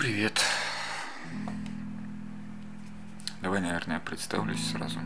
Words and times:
привет. 0.00 0.42
Давай, 3.42 3.60
наверное, 3.60 4.00
представлюсь 4.00 4.70
сразу. 4.70 4.98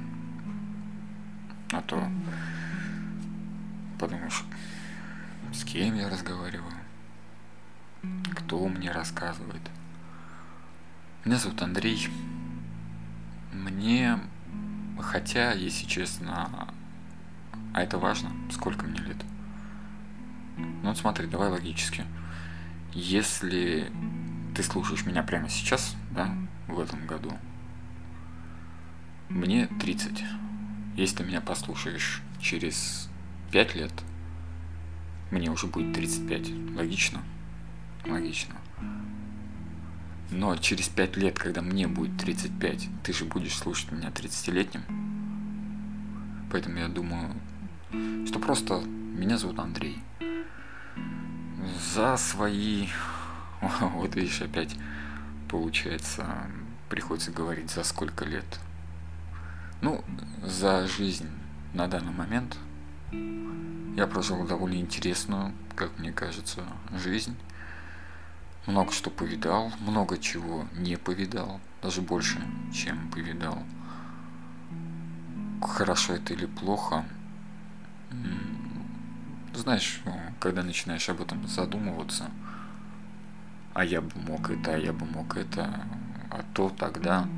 А 1.72 1.82
то 1.82 2.08
подумаешь, 3.98 4.44
с 5.52 5.64
кем 5.64 5.96
я 5.96 6.08
разговариваю, 6.08 6.76
кто 8.36 8.68
мне 8.68 8.92
рассказывает. 8.92 9.62
Меня 11.24 11.38
зовут 11.38 11.60
Андрей. 11.60 12.08
Мне, 13.52 14.20
хотя, 15.00 15.54
если 15.54 15.86
честно, 15.86 16.72
а 17.74 17.82
это 17.82 17.98
важно, 17.98 18.30
сколько 18.52 18.86
мне 18.86 19.00
лет. 19.00 19.18
Ну 20.56 20.90
вот 20.90 20.98
смотри, 20.98 21.26
давай 21.26 21.48
логически. 21.48 22.04
Если 22.92 23.90
ты 24.54 24.62
слушаешь 24.62 25.04
меня 25.04 25.22
прямо 25.22 25.48
сейчас, 25.48 25.96
да, 26.12 26.34
в 26.68 26.78
этом 26.78 27.06
году, 27.06 27.32
мне 29.28 29.66
30. 29.80 30.24
Если 30.96 31.16
ты 31.16 31.24
меня 31.24 31.40
послушаешь 31.40 32.22
через 32.40 33.08
5 33.50 33.74
лет, 33.74 33.92
мне 35.30 35.50
уже 35.50 35.66
будет 35.66 35.92
35. 35.94 36.76
Логично? 36.76 37.20
Логично. 38.06 38.54
Но 40.30 40.56
через 40.56 40.88
5 40.88 41.16
лет, 41.16 41.38
когда 41.38 41.60
мне 41.60 41.88
будет 41.88 42.16
35, 42.18 42.88
ты 43.02 43.12
же 43.12 43.24
будешь 43.24 43.56
слушать 43.56 43.90
меня 43.90 44.10
30-летним. 44.10 44.82
Поэтому 46.52 46.78
я 46.78 46.88
думаю, 46.88 47.32
что 48.26 48.38
просто 48.38 48.80
меня 48.80 49.36
зовут 49.36 49.58
Андрей. 49.58 50.00
За 51.94 52.16
свои 52.16 52.86
Вот 53.94 54.14
видишь, 54.14 54.40
опять 54.40 54.76
получается, 55.48 56.26
приходится 56.88 57.30
говорить, 57.30 57.70
за 57.70 57.84
сколько 57.84 58.24
лет. 58.24 58.44
Ну, 59.80 60.04
за 60.42 60.86
жизнь 60.86 61.28
на 61.72 61.86
данный 61.86 62.12
момент 62.12 62.56
я 63.96 64.06
прожил 64.06 64.44
довольно 64.46 64.76
интересную, 64.76 65.52
как 65.76 65.98
мне 65.98 66.12
кажется, 66.12 66.64
жизнь. 66.92 67.36
Много 68.66 68.92
что 68.92 69.10
повидал, 69.10 69.70
много 69.80 70.16
чего 70.18 70.66
не 70.72 70.96
повидал, 70.96 71.60
даже 71.82 72.00
больше, 72.00 72.40
чем 72.72 73.10
повидал. 73.10 73.62
Хорошо 75.60 76.14
это 76.14 76.32
или 76.32 76.46
плохо, 76.46 77.04
знаешь, 79.54 80.00
когда 80.40 80.62
начинаешь 80.62 81.08
об 81.08 81.20
этом 81.20 81.46
задумываться– 81.46 82.30
а 83.74 83.84
я 83.84 84.00
бы 84.00 84.10
мог 84.26 84.50
это, 84.50 84.74
а 84.74 84.78
я 84.78 84.92
бы 84.92 85.04
мог 85.06 85.36
это, 85.36 85.80
а 86.30 86.42
то 86.54 86.70
тогда... 86.70 87.28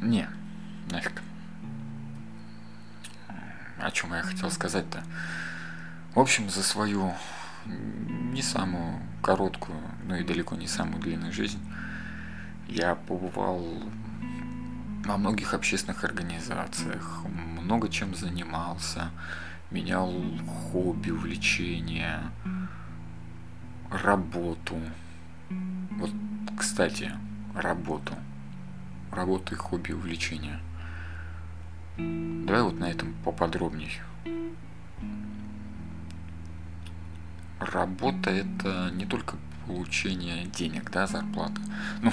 Не, 0.00 0.28
нафиг. 0.90 1.22
О 3.78 3.90
чем 3.90 4.14
я 4.14 4.22
хотел 4.22 4.50
сказать-то? 4.50 5.02
В 6.14 6.18
общем, 6.18 6.50
за 6.50 6.62
свою 6.62 7.12
не 7.66 8.42
самую 8.42 9.00
короткую, 9.22 9.78
ну 10.04 10.16
и 10.16 10.24
далеко 10.24 10.56
не 10.56 10.66
самую 10.66 11.00
длинную 11.00 11.32
жизнь 11.32 11.60
я 12.68 12.94
побывал 12.94 13.66
во 15.04 15.16
многих 15.16 15.54
общественных 15.54 16.04
организациях, 16.04 17.22
много 17.60 17.88
чем 17.88 18.14
занимался, 18.14 19.10
менял 19.70 20.12
хобби, 20.46 21.10
увлечения, 21.10 22.20
работу. 23.90 24.76
Вот, 25.98 26.10
кстати, 26.58 27.12
работу. 27.54 28.14
Работа 29.10 29.54
и 29.54 29.58
хобби, 29.58 29.92
увлечения. 29.92 30.60
Давай 31.96 32.62
вот 32.62 32.78
на 32.78 32.90
этом 32.90 33.14
поподробнее. 33.24 33.90
Работа 37.58 38.30
это 38.30 38.90
не 38.92 39.04
только 39.04 39.36
получение 39.66 40.46
денег, 40.46 40.90
да, 40.90 41.06
зарплата. 41.06 41.60
Ну, 42.02 42.12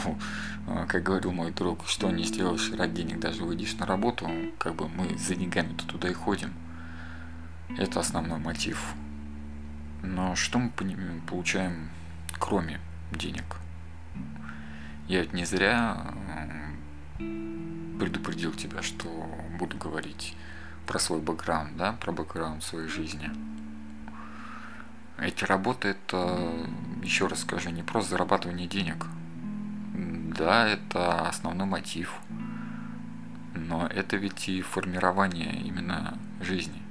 а, 0.68 0.86
как 0.88 1.04
говорил 1.04 1.32
мой 1.32 1.52
друг, 1.52 1.88
что 1.88 2.10
не 2.10 2.24
сделаешь 2.24 2.72
ради 2.72 3.04
денег, 3.04 3.20
даже 3.20 3.44
выйдешь 3.44 3.76
на 3.76 3.86
работу, 3.86 4.28
как 4.58 4.76
бы 4.76 4.88
мы 4.88 5.18
за 5.18 5.36
деньгами-то 5.36 5.86
туда 5.86 6.10
и 6.10 6.14
ходим. 6.14 6.54
Это 7.78 8.00
основной 8.00 8.40
мотив 8.40 8.96
но 10.06 10.36
что 10.36 10.60
мы 10.60 10.70
получаем, 11.28 11.90
кроме 12.40 12.80
денег? 13.12 13.58
Я 15.08 15.22
ведь 15.22 15.34
не 15.34 15.46
зря 15.46 16.14
предупредил 17.18 18.52
тебя, 18.54 18.82
что 18.82 19.08
буду 19.60 19.78
говорить 19.78 20.36
про 20.86 21.00
свой 21.00 21.20
бэкграунд, 21.22 21.76
да, 21.78 21.94
про 21.94 22.12
бэкграунд 22.12 22.64
своей 22.64 22.88
жизни. 22.88 23.32
Эти 25.18 25.46
работы 25.46 25.90
это, 25.90 26.68
еще 27.02 27.28
раз 27.28 27.42
скажу, 27.42 27.70
не 27.70 27.84
просто 27.84 28.12
зарабатывание 28.12 28.68
денег. 28.68 29.08
Да, 29.94 30.68
это 30.68 31.30
основной 31.30 31.68
мотив, 31.68 32.20
но 33.54 33.88
это 33.88 34.18
ведь 34.18 34.50
и 34.50 34.62
формирование 34.62 35.54
именно 35.62 36.18
жизни 36.42 36.82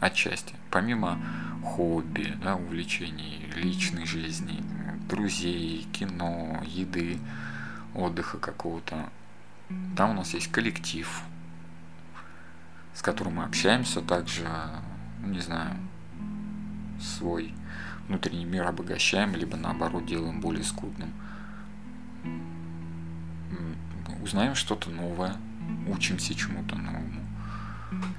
отчасти. 0.00 0.54
Помимо 0.70 1.18
хобби, 1.64 2.34
да, 2.42 2.56
увлечений, 2.56 3.50
личной 3.54 4.06
жизни, 4.06 4.62
друзей, 5.08 5.86
кино, 5.92 6.62
еды, 6.64 7.18
отдыха 7.94 8.38
какого-то. 8.38 9.10
Там 9.96 10.10
у 10.10 10.14
нас 10.14 10.34
есть 10.34 10.50
коллектив, 10.50 11.22
с 12.94 13.02
которым 13.02 13.36
мы 13.36 13.44
общаемся 13.44 14.00
также, 14.00 14.48
ну, 15.20 15.28
не 15.28 15.40
знаю, 15.40 15.76
свой 17.00 17.54
внутренний 18.08 18.44
мир 18.44 18.66
обогащаем, 18.66 19.34
либо 19.34 19.56
наоборот 19.56 20.06
делаем 20.06 20.40
более 20.40 20.64
скудным. 20.64 21.12
Узнаем 24.22 24.54
что-то 24.54 24.90
новое, 24.90 25.36
учимся 25.86 26.34
чему-то 26.34 26.76
новому 26.76 27.27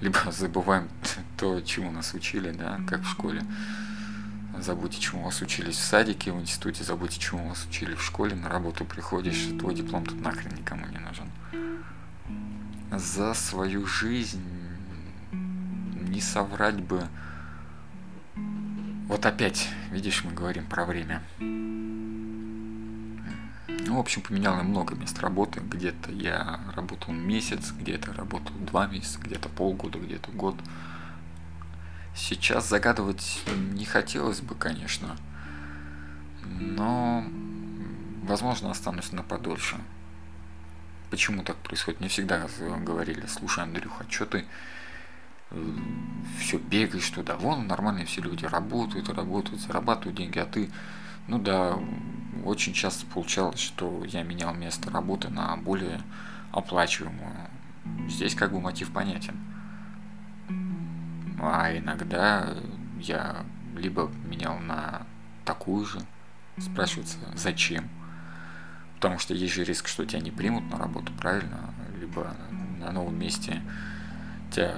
либо 0.02 0.20
забываем 0.32 0.88
то, 1.38 1.62
чему 1.62 1.92
нас 1.92 2.14
учили, 2.14 2.52
да, 2.52 2.80
как 2.88 3.02
в 3.02 3.10
школе. 3.10 3.44
Забудьте, 4.58 5.00
чему 5.00 5.24
вас 5.24 5.42
учились 5.42 5.76
в 5.76 5.84
садике, 5.84 6.32
в 6.32 6.42
институте, 6.42 6.84
забудьте, 6.84 7.20
чему 7.20 7.50
вас 7.50 7.66
учили 7.66 7.96
в 7.96 8.04
школе, 8.04 8.36
на 8.36 8.50
работу 8.50 8.84
приходишь, 8.84 9.48
твой 9.58 9.74
диплом 9.74 10.06
тут 10.06 10.20
нахрен 10.22 10.54
никому 10.56 10.86
не 10.88 10.98
нужен. 10.98 11.30
За 12.92 13.34
свою 13.34 13.86
жизнь 13.86 14.44
не 15.32 16.20
соврать 16.20 16.82
бы... 16.82 17.08
Вот 19.08 19.26
опять, 19.26 19.70
видишь, 19.92 20.24
мы 20.24 20.34
говорим 20.34 20.66
про 20.66 20.86
время. 20.86 21.22
Ну, 23.86 23.96
в 23.98 24.00
общем, 24.00 24.22
поменял 24.22 24.58
я 24.58 24.64
много 24.64 24.96
мест 24.96 25.20
работы. 25.20 25.62
Где-то 25.62 26.12
я 26.12 26.60
работал 26.76 27.14
месяц, 27.14 27.72
где-то 27.72 28.14
работал 28.14 28.54
два 28.60 28.88
месяца, 28.88 29.20
где-то 29.20 29.50
полгода, 29.50 30.00
где-то 30.00 30.32
год. 30.32 30.56
Сейчас 32.16 32.68
загадывать 32.68 33.42
не 33.74 33.86
хотелось 33.86 34.42
бы, 34.42 34.56
конечно. 34.56 35.16
Но, 36.60 37.24
возможно, 38.24 38.72
останусь 38.72 39.12
на 39.12 39.24
подольше. 39.24 39.78
Почему 41.10 41.44
так 41.44 41.56
происходит? 41.58 42.00
Мне 42.00 42.10
всегда 42.10 42.48
говорили, 42.86 43.26
слушай, 43.28 43.64
Андрюха, 43.64 44.06
что 44.10 44.26
ты 44.28 44.46
э, 45.50 45.76
все 46.40 46.58
бегаешь 46.58 47.10
туда, 47.10 47.36
вон 47.36 47.68
нормальные 47.68 48.06
все 48.06 48.22
люди 48.22 48.46
работают, 48.46 49.10
работают, 49.10 49.62
зарабатывают 49.62 50.18
деньги, 50.18 50.38
а 50.38 50.46
ты, 50.46 50.70
ну 51.30 51.38
да, 51.38 51.80
очень 52.44 52.74
часто 52.74 53.06
получалось, 53.06 53.60
что 53.60 54.04
я 54.06 54.24
менял 54.24 54.54
место 54.54 54.90
работы 54.90 55.30
на 55.30 55.56
более 55.58 56.02
оплачиваемую. 56.52 57.36
Здесь 58.08 58.34
как 58.34 58.52
бы 58.52 58.60
мотив 58.60 58.92
понятен. 58.92 59.38
А 61.40 61.72
иногда 61.78 62.56
я 63.00 63.46
либо 63.76 64.12
менял 64.26 64.58
на 64.58 65.04
такую 65.46 65.86
же, 65.86 66.00
спрашивается, 66.58 67.18
зачем? 67.36 67.88
Потому 68.96 69.20
что 69.20 69.36
есть 69.36 69.54
же 69.54 69.64
риск, 69.64 69.88
что 69.88 70.06
тебя 70.06 70.22
не 70.22 70.32
примут 70.32 70.70
на 70.72 70.80
работу, 70.80 71.14
правильно? 71.14 71.74
Либо 72.00 72.36
на 72.80 72.92
новом 72.92 73.18
месте 73.18 73.62
тебя 74.52 74.76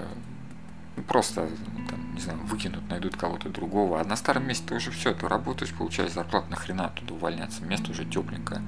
просто, 1.08 1.50
там, 1.90 2.16
не 2.16 2.22
знаю, 2.22 2.40
выкинут, 2.44 2.88
найдут 2.90 3.16
кого-то 3.16 3.50
другого. 3.50 4.00
А 4.02 4.04
на 4.04 4.16
старом 4.16 4.48
месте 4.48 4.66
ты 4.68 4.76
уже 4.76 4.92
все, 4.92 5.14
ты 5.14 5.28
работаешь, 5.28 5.74
получаешь 5.74 6.12
зарплату, 6.12 6.50
нахрена 6.50 6.88
оттуда 6.88 7.14
увольняться, 7.14 7.64
место 7.64 7.92
уже 7.92 8.06
тепленькое. 8.06 8.62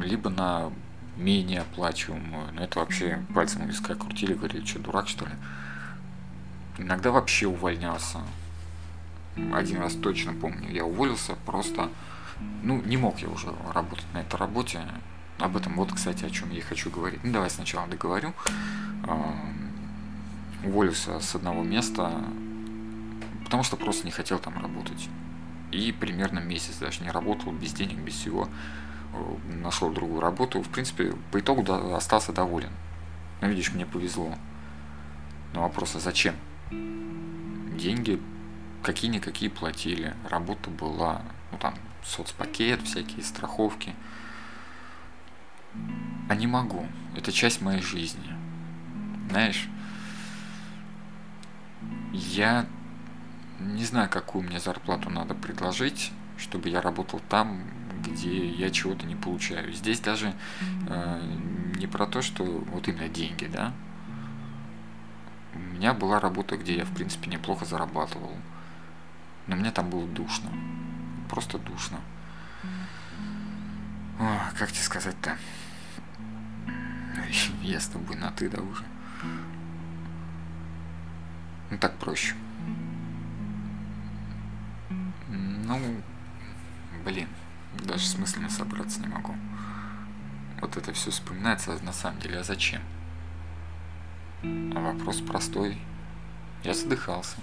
Либо 0.00 0.30
на 0.30 0.70
менее 1.16 1.60
оплачиваемую, 1.60 2.52
но 2.52 2.62
это 2.62 2.80
вообще 2.80 3.22
пальцем 3.34 3.62
у 3.62 3.66
виска 3.66 3.94
крутили, 3.94 4.34
говорили, 4.34 4.64
что 4.64 4.80
дурак 4.80 5.08
что 5.08 5.26
ли. 5.26 5.32
Иногда 6.78 7.10
вообще 7.12 7.46
увольнялся. 7.46 8.18
Один 9.52 9.80
раз 9.80 9.94
точно 9.94 10.32
помню, 10.32 10.70
я 10.70 10.84
уволился 10.84 11.34
просто 11.46 11.90
Ну, 12.62 12.82
не 12.82 12.96
мог 12.96 13.18
я 13.18 13.28
уже 13.28 13.48
работать 13.72 14.06
на 14.12 14.18
этой 14.18 14.36
работе. 14.36 14.80
Об 15.38 15.56
этом 15.56 15.74
вот, 15.74 15.92
кстати, 15.92 16.24
о 16.24 16.30
чем 16.30 16.50
я 16.50 16.58
и 16.58 16.62
хочу 16.62 16.90
говорить. 16.90 17.20
Ну, 17.22 17.32
давай 17.32 17.50
сначала 17.50 17.86
договорю. 17.86 18.32
Уволился 20.64 21.20
с 21.20 21.34
одного 21.34 21.62
места, 21.62 22.24
потому 23.44 23.62
что 23.62 23.76
просто 23.76 24.06
не 24.06 24.10
хотел 24.10 24.38
там 24.38 24.60
работать. 24.60 25.08
И 25.70 25.92
примерно 25.92 26.38
месяц 26.38 26.76
даже 26.76 27.02
не 27.02 27.10
работал, 27.10 27.52
без 27.52 27.72
денег, 27.72 27.98
без 27.98 28.14
всего. 28.14 28.48
Нашел 29.46 29.90
другую 29.90 30.20
работу. 30.20 30.62
В 30.62 30.68
принципе, 30.68 31.14
по 31.30 31.40
итогу 31.40 31.64
остался 31.94 32.32
доволен. 32.32 32.70
Ну, 33.40 33.48
видишь, 33.48 33.72
мне 33.72 33.84
повезло. 33.84 34.34
Но 35.52 35.62
вопрос, 35.62 35.94
а 35.96 36.00
зачем? 36.00 36.34
Деньги 36.70 38.20
какие-никакие 38.82 39.50
платили, 39.50 40.14
работа 40.30 40.70
была, 40.70 41.22
ну 41.50 41.58
там, 41.58 41.74
соцпакет, 42.04 42.82
всякие 42.82 43.24
страховки. 43.24 43.94
А 46.28 46.34
не 46.34 46.46
могу. 46.46 46.86
Это 47.16 47.32
часть 47.32 47.60
моей 47.60 47.82
жизни. 47.82 48.34
Знаешь, 49.30 49.68
я 52.14 52.66
не 53.58 53.84
знаю, 53.84 54.08
какую 54.08 54.44
мне 54.44 54.60
зарплату 54.60 55.10
надо 55.10 55.34
предложить, 55.34 56.12
чтобы 56.38 56.68
я 56.68 56.80
работал 56.80 57.20
там, 57.28 57.62
где 58.02 58.46
я 58.46 58.70
чего-то 58.70 59.06
не 59.06 59.16
получаю. 59.16 59.72
Здесь 59.72 60.00
даже 60.00 60.34
э, 60.88 61.20
не 61.76 61.86
про 61.86 62.06
то, 62.06 62.22
что 62.22 62.44
вот 62.44 62.88
именно 62.88 63.08
деньги, 63.08 63.46
да. 63.46 63.72
У 65.54 65.58
меня 65.58 65.94
была 65.94 66.20
работа, 66.20 66.56
где 66.56 66.76
я, 66.76 66.84
в 66.84 66.94
принципе, 66.94 67.30
неплохо 67.30 67.64
зарабатывал. 67.64 68.36
Но 69.46 69.56
мне 69.56 69.70
там 69.70 69.90
было 69.90 70.06
душно. 70.06 70.50
Просто 71.28 71.58
душно. 71.58 72.00
О, 74.18 74.38
как 74.58 74.70
тебе 74.70 74.82
сказать-то? 74.82 75.36
Я 77.62 77.80
с 77.80 77.86
тобой 77.86 78.16
на 78.16 78.30
ты, 78.30 78.48
да, 78.48 78.60
уже? 78.62 78.84
Ну, 81.74 81.80
так 81.80 81.96
проще. 81.96 82.36
Ну, 85.28 85.80
блин, 87.04 87.26
даже 87.84 88.06
смысленно 88.06 88.48
собраться 88.48 89.00
не 89.00 89.08
могу. 89.08 89.34
Вот 90.60 90.76
это 90.76 90.92
все 90.92 91.10
вспоминается 91.10 91.76
на 91.82 91.92
самом 91.92 92.20
деле, 92.20 92.38
а 92.38 92.44
зачем? 92.44 92.80
А 94.44 94.92
вопрос 94.92 95.20
простой. 95.20 95.76
Я 96.62 96.74
задыхался. 96.74 97.38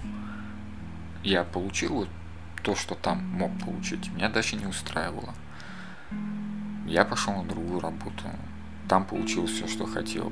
Я 1.24 1.44
получил 1.44 1.94
вот 1.94 2.10
то, 2.64 2.74
что 2.78 2.96
там 2.96 3.18
мог 3.38 3.52
получить. 3.60 4.14
Меня 4.14 4.30
дальше 4.30 4.56
не 4.56 4.66
устраивало. 4.66 5.34
Я 6.88 7.04
пошел 7.04 7.34
на 7.34 7.44
другую 7.44 7.82
работу. 7.82 8.24
Там 8.88 9.04
получил 9.04 9.46
все, 9.48 9.68
что 9.68 9.86
хотел. 9.86 10.32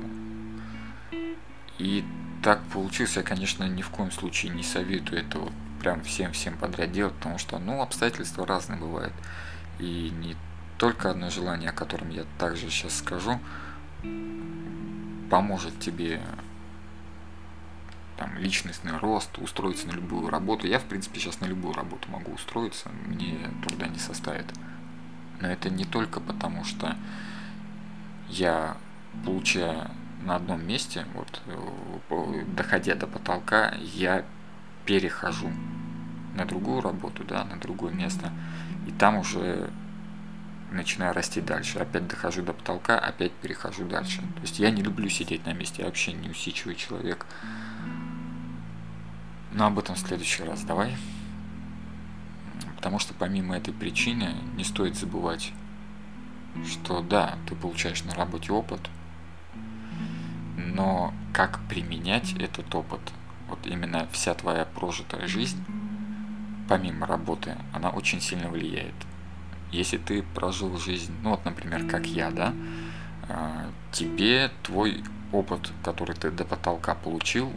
И 1.76 2.02
так 2.42 2.62
получилось, 2.72 3.16
я, 3.16 3.22
конечно, 3.22 3.64
ни 3.64 3.82
в 3.82 3.90
коем 3.90 4.10
случае 4.10 4.52
не 4.52 4.62
советую 4.62 5.20
это 5.20 5.38
вот 5.38 5.52
прям 5.80 6.02
всем-всем 6.02 6.56
подряд 6.56 6.92
делать, 6.92 7.14
потому 7.14 7.38
что, 7.38 7.58
ну, 7.58 7.80
обстоятельства 7.82 8.46
разные 8.46 8.78
бывают. 8.78 9.12
И 9.78 10.12
не 10.18 10.36
только 10.78 11.10
одно 11.10 11.30
желание, 11.30 11.70
о 11.70 11.74
котором 11.74 12.10
я 12.10 12.24
также 12.38 12.70
сейчас 12.70 12.98
скажу, 12.98 13.40
поможет 15.30 15.78
тебе 15.80 16.20
там, 18.16 18.36
личностный 18.36 18.96
рост, 18.98 19.38
устроиться 19.38 19.86
на 19.86 19.92
любую 19.92 20.28
работу. 20.28 20.66
Я, 20.66 20.78
в 20.78 20.84
принципе, 20.84 21.20
сейчас 21.20 21.40
на 21.40 21.46
любую 21.46 21.74
работу 21.74 22.10
могу 22.10 22.32
устроиться, 22.32 22.90
мне 23.06 23.50
труда 23.66 23.86
не 23.88 23.98
составит. 23.98 24.46
Но 25.40 25.48
это 25.48 25.70
не 25.70 25.86
только 25.86 26.20
потому, 26.20 26.64
что 26.64 26.96
я, 28.28 28.76
получая 29.24 29.90
на 30.22 30.36
одном 30.36 30.66
месте, 30.66 31.06
вот, 31.14 31.40
э, 31.46 32.44
доходя 32.54 32.94
до 32.94 33.06
потолка, 33.06 33.74
я 33.80 34.24
перехожу 34.84 35.50
на 36.36 36.44
другую 36.44 36.80
работу, 36.80 37.24
да, 37.24 37.44
на 37.44 37.56
другое 37.56 37.92
место, 37.92 38.32
и 38.86 38.92
там 38.92 39.18
уже 39.18 39.70
начинаю 40.70 41.14
расти 41.14 41.40
дальше. 41.40 41.78
Опять 41.78 42.06
дохожу 42.06 42.42
до 42.42 42.52
потолка, 42.52 42.98
опять 42.98 43.32
перехожу 43.32 43.84
дальше. 43.86 44.20
То 44.20 44.40
есть 44.42 44.58
я 44.58 44.70
не 44.70 44.82
люблю 44.82 45.08
сидеть 45.08 45.44
на 45.46 45.52
месте, 45.52 45.82
я 45.82 45.86
вообще 45.86 46.12
не 46.12 46.28
усидчивый 46.28 46.76
человек. 46.76 47.26
Но 49.52 49.66
об 49.66 49.78
этом 49.78 49.96
в 49.96 49.98
следующий 49.98 50.44
раз 50.44 50.62
давай. 50.62 50.96
Потому 52.76 52.98
что 52.98 53.14
помимо 53.14 53.56
этой 53.56 53.74
причины 53.74 54.34
не 54.56 54.64
стоит 54.64 54.96
забывать, 54.96 55.52
что 56.66 57.02
да, 57.02 57.36
ты 57.48 57.54
получаешь 57.54 58.04
на 58.04 58.14
работе 58.14 58.52
опыт, 58.52 58.80
но 60.80 61.12
как 61.34 61.60
применять 61.68 62.32
этот 62.38 62.74
опыт, 62.74 63.00
вот 63.48 63.66
именно 63.66 64.08
вся 64.12 64.32
твоя 64.32 64.64
прожитая 64.64 65.26
жизнь, 65.26 65.62
помимо 66.70 67.06
работы, 67.06 67.54
она 67.74 67.90
очень 67.90 68.22
сильно 68.22 68.48
влияет. 68.48 68.94
Если 69.70 69.98
ты 69.98 70.22
прожил 70.22 70.78
жизнь, 70.78 71.14
ну 71.22 71.30
вот, 71.30 71.44
например, 71.44 71.86
как 71.86 72.06
я, 72.06 72.30
да, 72.30 72.54
а, 73.28 73.66
тебе 73.92 74.50
твой 74.62 75.04
опыт, 75.32 75.70
который 75.84 76.16
ты 76.16 76.30
до 76.30 76.46
потолка 76.46 76.94
получил, 76.94 77.52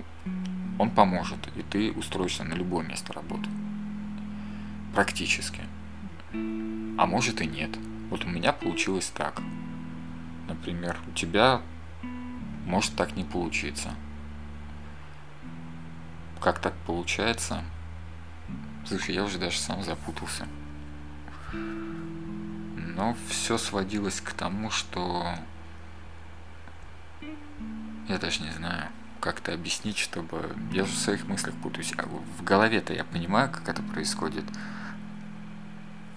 он 0.78 0.90
поможет, 0.90 1.40
и 1.56 1.62
ты 1.62 1.94
устроишься 1.94 2.44
на 2.44 2.56
любое 2.56 2.86
место 2.86 3.14
работы. 3.14 3.50
Практически. 4.94 5.62
А 6.98 7.06
может 7.06 7.40
и 7.40 7.48
нет. 7.48 7.70
Вот 8.10 8.26
у 8.26 8.28
меня 8.28 8.52
получилось 8.52 9.14
так. 9.16 9.42
Например, 10.50 10.98
у 11.08 11.12
тебя 11.12 11.62
может 12.66 12.96
так 12.96 13.16
не 13.16 13.24
получиться. 13.24 13.96
Как 16.40 16.60
так 16.60 16.74
получается? 16.86 17.64
Слушай, 18.86 19.16
я 19.16 19.24
уже 19.24 19.38
даже 19.38 19.58
сам 19.58 19.84
запутался. 19.84 20.48
Но 21.54 23.16
все 23.30 23.58
сводилось 23.58 24.22
к 24.22 24.34
тому, 24.34 24.70
что 24.70 25.36
я 28.08 28.18
даже 28.18 28.44
не 28.44 28.52
знаю 28.52 28.90
как 29.24 29.40
это 29.40 29.54
объяснить, 29.54 29.98
чтобы... 29.98 30.54
Я 30.74 30.84
же 30.84 30.92
в 30.92 30.98
своих 30.98 31.26
мыслях 31.30 31.56
путаюсь. 31.56 31.94
А 31.98 32.04
в 32.04 32.44
голове-то 32.44 32.94
я 32.94 33.06
понимаю, 33.06 33.50
как 33.50 33.70
это 33.70 33.82
происходит. 33.82 34.44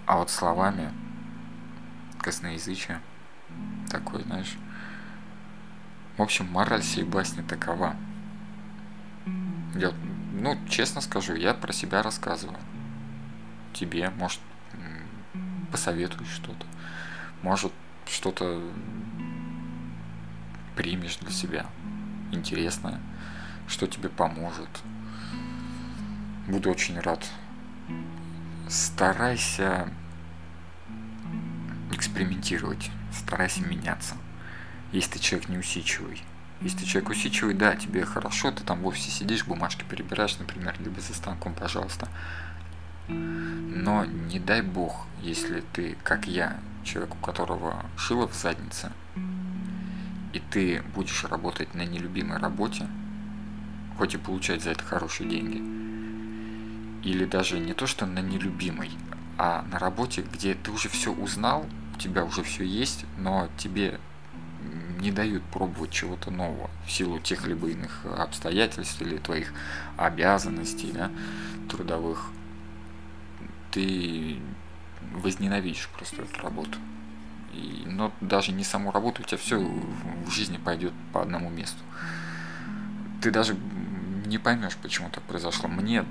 А 0.05 0.17
вот 0.17 0.29
словами 0.29 0.91
косноязычие 2.19 2.99
такое, 3.89 4.23
знаешь. 4.23 4.57
В 6.17 6.21
общем, 6.21 6.47
мораль 6.51 6.81
всей 6.81 7.03
басни 7.03 7.43
такова. 7.43 7.95
Я, 9.75 9.91
ну, 10.33 10.57
честно 10.67 11.01
скажу, 11.01 11.35
я 11.35 11.53
про 11.53 11.71
себя 11.71 12.01
рассказываю. 12.01 12.57
Тебе, 13.73 14.09
может, 14.17 14.39
посоветуешь 15.71 16.29
что-то. 16.29 16.65
Может, 17.43 17.71
что-то 18.07 18.63
примешь 20.75 21.17
для 21.17 21.31
себя 21.31 21.67
интересное, 22.31 22.99
что 23.67 23.85
тебе 23.85 24.09
поможет. 24.09 24.69
Буду 26.47 26.71
очень 26.71 26.99
рад. 26.99 27.23
Старайся 28.67 29.87
экспериментировать, 31.91 32.89
старайся 33.11 33.61
меняться. 33.61 34.15
Если 34.91 35.13
ты 35.13 35.19
человек 35.19 35.49
неусидчивый. 35.49 36.21
Если 36.61 36.79
ты 36.79 36.85
человек 36.85 37.09
усидчивый, 37.09 37.53
да, 37.53 37.75
тебе 37.75 38.05
хорошо, 38.05 38.51
ты 38.51 38.63
там 38.63 38.81
в 38.81 38.87
офисе 38.87 39.11
сидишь, 39.11 39.45
бумажки 39.45 39.83
перебираешь, 39.87 40.39
например, 40.39 40.75
либо 40.79 40.99
за 41.01 41.13
станком, 41.13 41.53
пожалуйста. 41.53 42.07
Но 43.07 44.05
не 44.05 44.39
дай 44.39 44.61
бог, 44.61 45.05
если 45.21 45.61
ты, 45.73 45.97
как 46.03 46.27
я, 46.27 46.59
человек, 46.83 47.13
у 47.15 47.17
которого 47.17 47.85
шило 47.97 48.27
в 48.27 48.33
заднице, 48.33 48.91
и 50.33 50.41
ты 50.51 50.83
будешь 50.95 51.23
работать 51.25 51.73
на 51.73 51.85
нелюбимой 51.85 52.37
работе, 52.37 52.87
хоть 53.97 54.13
и 54.13 54.17
получать 54.17 54.63
за 54.63 54.71
это 54.71 54.83
хорошие 54.83 55.29
деньги, 55.29 55.61
или 57.07 57.25
даже 57.25 57.59
не 57.59 57.73
то, 57.73 57.87
что 57.87 58.05
на 58.05 58.19
нелюбимой, 58.19 58.91
а 59.37 59.63
на 59.71 59.79
работе, 59.79 60.21
где 60.21 60.55
ты 60.55 60.71
уже 60.71 60.89
все 60.89 61.11
узнал, 61.11 61.65
у 61.95 61.99
тебя 61.99 62.23
уже 62.25 62.43
все 62.43 62.63
есть, 62.63 63.05
но 63.17 63.49
тебе 63.57 63.99
не 65.07 65.11
дают 65.13 65.41
пробовать 65.43 65.91
чего-то 65.91 66.31
нового 66.31 66.69
в 66.85 66.91
силу 66.91 67.17
тех 67.19 67.47
либо 67.47 67.69
иных 67.69 68.05
обстоятельств 68.17 69.01
или 69.01 69.17
твоих 69.17 69.53
обязанностей 69.95 70.91
да, 70.91 71.09
трудовых, 71.69 72.29
ты 73.71 74.37
возненавидишь 75.13 75.87
просто 75.95 76.23
эту 76.23 76.41
работу. 76.41 76.77
И, 77.53 77.83
но 77.85 78.11
даже 78.19 78.51
не 78.51 78.65
саму 78.65 78.91
работу, 78.91 79.21
у 79.21 79.25
тебя 79.25 79.37
все 79.37 79.57
в 79.59 80.29
жизни 80.29 80.57
пойдет 80.57 80.91
по 81.13 81.21
одному 81.21 81.49
месту. 81.49 81.79
Ты 83.21 83.31
даже 83.31 83.55
не 84.25 84.37
поймешь, 84.37 84.75
почему 84.75 85.09
так 85.09 85.23
произошло. 85.23 85.69
Мне 85.69 86.03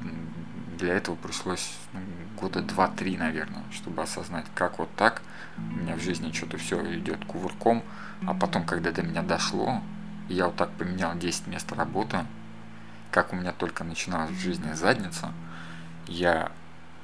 для 0.76 0.94
этого 0.94 1.16
пришлось 1.16 1.76
ну, 1.92 2.00
года 2.40 2.62
два-три, 2.62 3.16
наверное, 3.16 3.62
чтобы 3.72 4.02
осознать, 4.02 4.46
как 4.54 4.78
вот 4.78 4.94
так 4.96 5.22
у 5.58 5.76
меня 5.76 5.96
в 5.96 6.00
жизни 6.00 6.32
что-то 6.32 6.58
все 6.58 6.80
идет 6.98 7.24
кувырком, 7.24 7.82
а 8.26 8.34
потом, 8.34 8.64
когда 8.64 8.92
до 8.92 9.02
меня 9.02 9.22
дошло, 9.22 9.82
я 10.28 10.46
вот 10.46 10.56
так 10.56 10.70
поменял 10.72 11.16
10 11.16 11.46
мест 11.46 11.70
работы, 11.72 12.24
как 13.10 13.32
у 13.32 13.36
меня 13.36 13.52
только 13.52 13.84
начиналась 13.84 14.30
в 14.30 14.40
жизни 14.40 14.72
задница, 14.72 15.32
я 16.06 16.52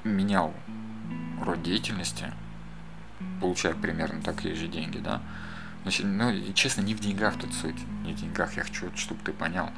менял 0.05 0.53
род 1.43 1.63
деятельности, 1.63 2.33
получая 3.41 3.75
примерно 3.75 4.21
такие 4.23 4.55
же 4.55 4.69
деньги, 4.69 4.99
да, 4.99 5.23
Значит, 5.83 6.07
ну, 6.07 6.33
честно, 6.55 6.83
не 6.83 6.95
в 6.95 7.01
деньгах 7.01 7.37
тут 7.39 7.53
суть. 7.55 7.77
Не 8.05 8.13
в 8.13 8.17
деньгах, 8.17 8.57
я 8.57 8.63
хочу, 8.63 8.91
чтобы 8.97 9.21
ты 9.25 9.33
понял, 9.33 9.69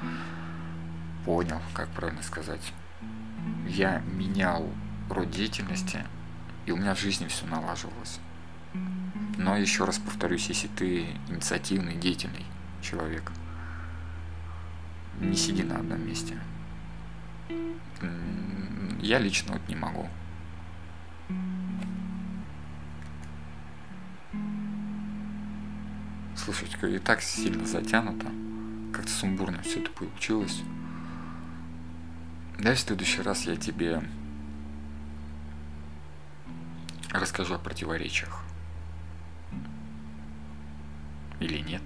понял, 1.25 1.61
как 1.73 1.89
правильно 1.89 2.23
сказать. 2.23 2.61
Я 3.67 4.01
менял 4.01 4.69
род 5.11 5.31
деятельности, 5.31 6.05
и 6.67 6.73
у 6.73 6.77
меня 6.77 6.95
в 6.95 7.01
жизни 7.01 7.27
все 7.27 7.47
налаживалось. 7.47 8.21
Но 9.37 9.57
еще 9.57 9.85
раз 9.85 9.99
повторюсь, 9.99 10.49
если 10.49 10.69
ты 10.69 11.07
инициативный, 11.29 11.97
деятельный 11.97 12.45
человек, 12.83 13.33
не 15.21 15.37
сиди 15.37 15.63
на 15.63 15.77
одном 15.77 16.07
месте. 16.07 16.39
Я 19.01 19.19
лично 19.19 19.55
вот 19.55 19.69
не 19.69 19.77
могу. 19.77 20.09
Слушайте, 26.37 26.77
и 26.97 26.99
так 26.99 27.23
сильно 27.23 27.65
затянуто. 27.67 28.31
Как-то 28.93 29.11
сумбурно 29.11 29.63
все 29.63 29.81
это 29.81 29.91
получилось. 29.91 30.63
Да, 32.65 32.73
в 32.73 32.79
следующий 32.79 33.21
раз 33.21 33.45
я 33.45 33.57
тебе 33.57 34.01
расскажу 37.11 37.57
о 37.57 37.59
противоречиях. 37.59 38.43
Или 41.41 41.59
нет? 41.59 41.83